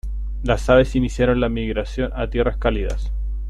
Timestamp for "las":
0.41-0.67